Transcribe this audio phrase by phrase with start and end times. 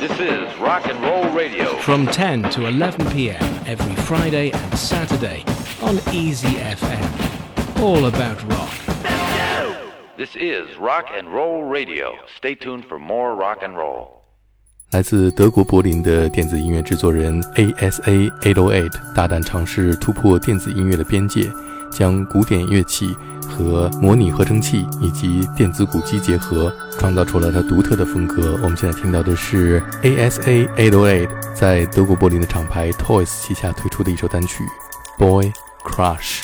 [0.00, 1.76] This is Rock and Roll Radio.
[1.78, 3.42] From 10 to 11 p.m.
[3.66, 5.44] every Friday and Saturday
[5.82, 7.80] on Easy FM.
[7.80, 8.70] All about rock.
[10.16, 12.12] This is Rock and Roll Radio.
[12.36, 14.20] Stay tuned for more rock and roll.
[14.90, 21.48] 来自德国柏林的电子音乐制作人 ASA 808大胆尝试突破电子音乐的边界，
[21.92, 23.06] 将古典乐器
[23.55, 28.59] 和模拟合成器以及电子鼓机结合，创造出了它独特的风格。
[28.61, 34.63] 我们现在听到的是 ASA 808在德国柏林的厂牌 Toys 旗下推出的一首单曲
[35.17, 36.41] 《Boy Crush》。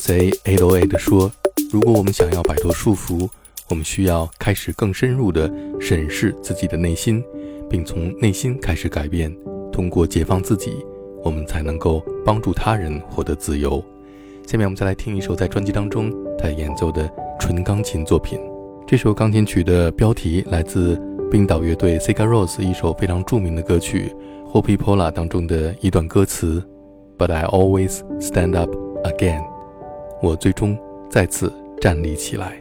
[0.00, 1.30] ASA 808的说
[1.70, 3.28] ：“如果我们想要摆脱束缚，
[3.68, 7.22] 我们需要开始更深入的审视自己的内心，
[7.68, 9.30] 并从内心开始改变。
[9.70, 10.74] 通过解放自己，
[11.22, 13.84] 我们才能够帮助他人获得自由。”
[14.48, 18.40] 下面我们再来听一首在专辑当中他演奏的纯钢琴作品。
[18.86, 20.98] 这首钢琴曲的标题来自
[21.30, 24.10] 冰岛乐队 Sigur Rós 一首非常著名的歌曲
[24.50, 26.66] 《Hopi Pola》当中的一段歌词
[27.18, 28.74] ：“But I always stand up
[29.04, 29.44] again。”
[30.22, 30.78] 我最终
[31.08, 32.59] 再次站立起来。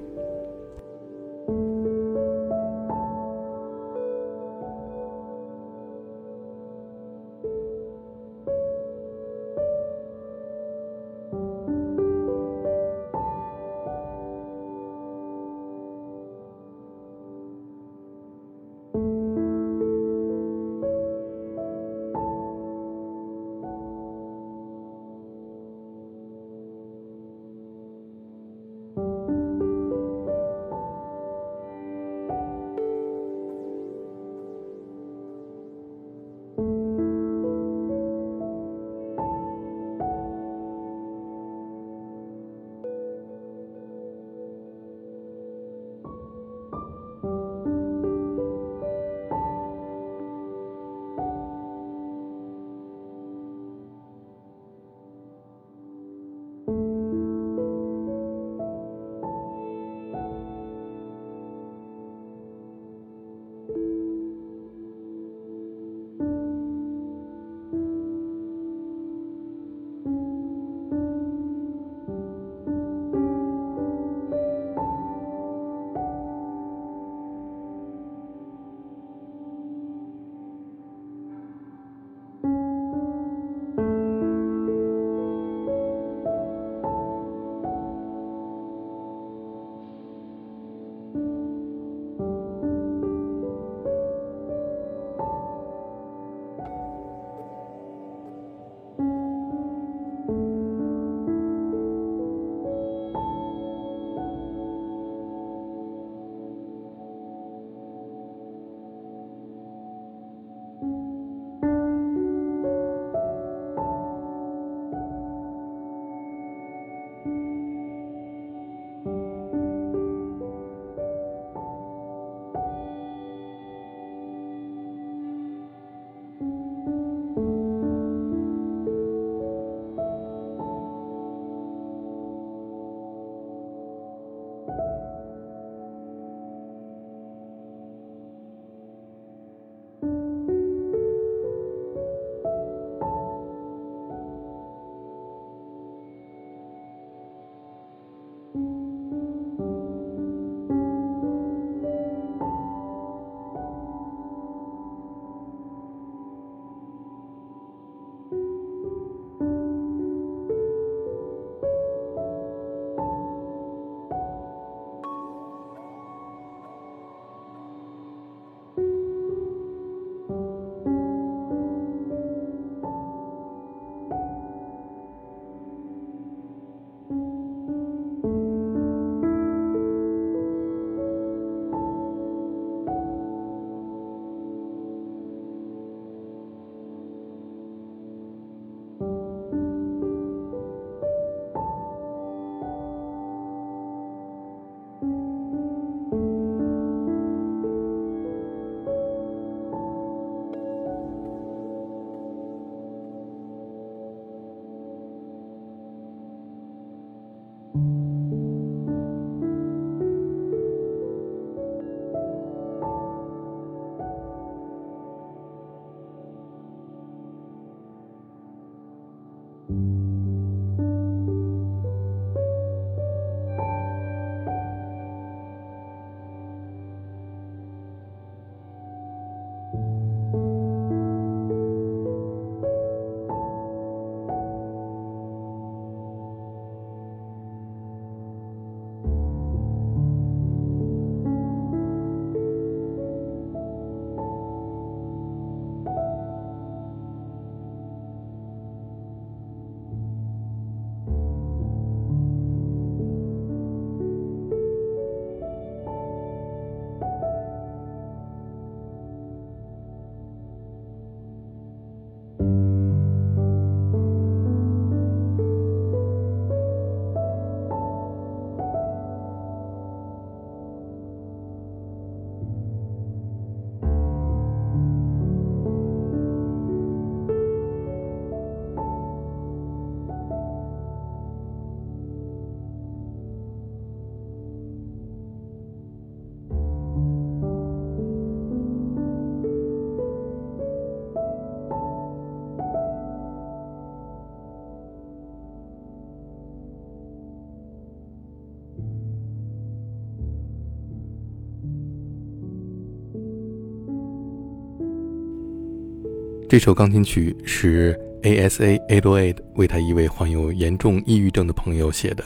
[306.50, 312.24] 这首钢琴曲是 Asa Adelaid 为他一位患有严重抑郁症的朋友写的。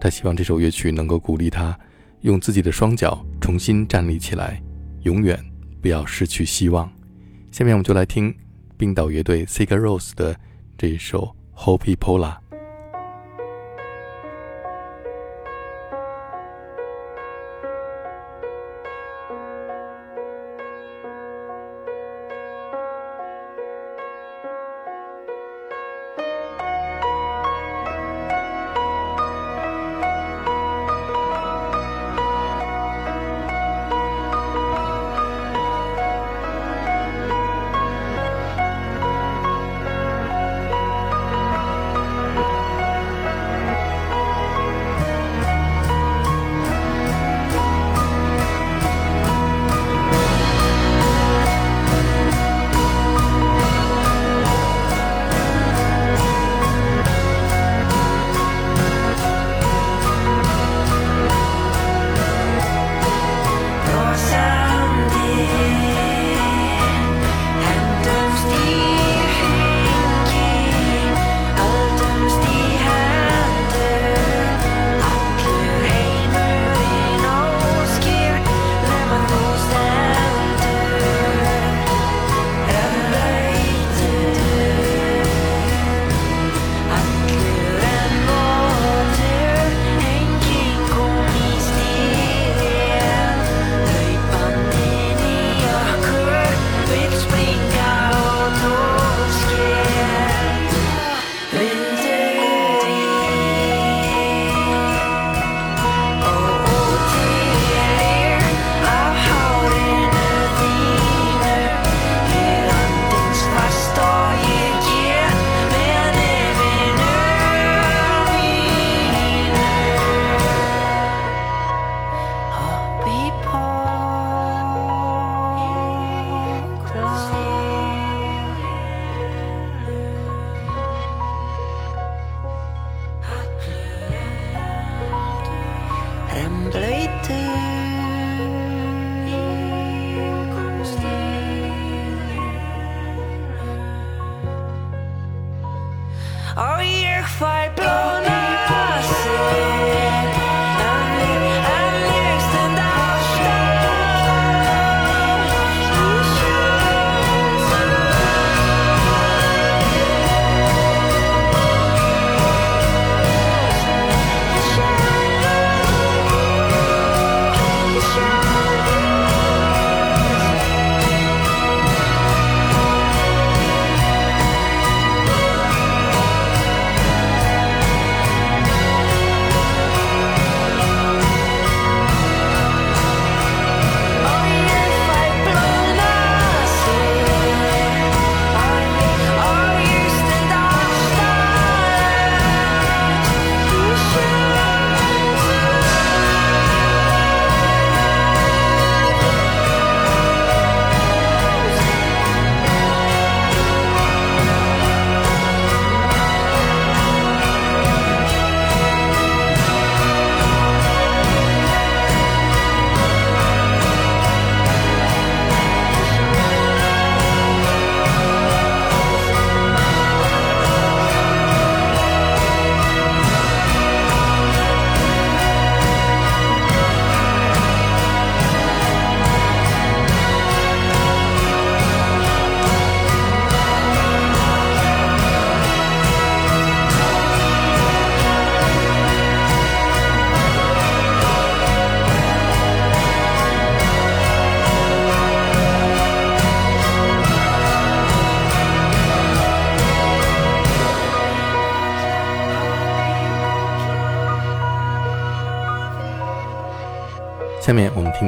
[0.00, 1.78] 他希望这首乐曲能够鼓励他
[2.22, 4.60] 用自己的双脚重新站立起来，
[5.02, 5.38] 永远
[5.80, 6.92] 不要失去希望。
[7.52, 8.34] 下面我们就来听
[8.76, 10.34] 冰岛乐队 Sigur Rós 的
[10.76, 12.43] 这一首 Hopi Pola。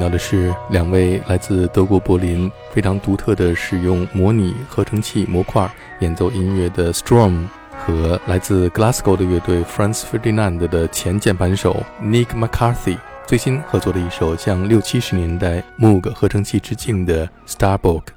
[0.08, 5.70] 的是两位来自德国柏林非常独特的使用模拟合成器模块
[6.00, 7.46] 演奏音乐的 Storm
[7.78, 18.15] 和来自 Glasgow 的乐队 Franz Ferdinand 的前键盘手 Nick McCarthy 最新合作的一首向六七十年代 Moog 合成器致敬的 Starbuck。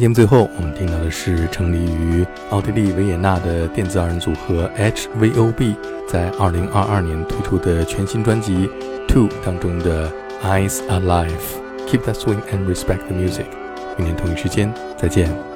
[0.00, 5.76] 节目最后，我们听到的是成立于奥地利维也纳的电子二人组合 HVOB
[6.08, 8.66] 在二零二二年推出的全新专辑
[9.06, 10.10] 《Two》当中的
[10.42, 11.28] 《Eyes Alive》。
[11.86, 13.44] Keep that swing and respect the music。
[13.98, 15.49] 明天同一时间再见。